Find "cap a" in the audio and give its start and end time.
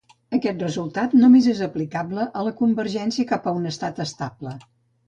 3.35-3.59